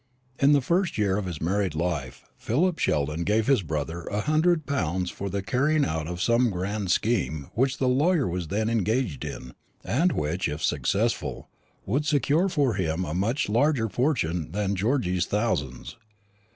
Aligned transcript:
In 0.39 0.53
the 0.53 0.61
first 0.61 0.97
year 0.97 1.15
of 1.17 1.25
his 1.27 1.39
married 1.39 1.75
life 1.75 2.23
Philip 2.35 2.79
Sheldon 2.79 3.23
gave 3.23 3.45
his 3.45 3.61
brother 3.61 4.05
a 4.05 4.21
hundred 4.21 4.65
pounds 4.65 5.11
for 5.11 5.29
the 5.29 5.43
carrying 5.43 5.85
out 5.85 6.07
of 6.07 6.19
some 6.23 6.49
grand 6.49 6.89
scheme 6.89 7.51
which 7.53 7.77
the 7.77 7.87
lawyer 7.87 8.27
was 8.27 8.47
then 8.47 8.67
engaged 8.67 9.23
in, 9.23 9.53
and 9.83 10.11
which, 10.11 10.47
if 10.49 10.63
successful, 10.63 11.49
would 11.85 12.07
secure 12.07 12.49
for 12.49 12.73
him 12.73 13.05
a 13.05 13.13
much 13.13 13.47
larger 13.47 13.89
fortune 13.89 14.51
than 14.53 14.75
Georgy's 14.75 15.27
thousands. 15.27 15.97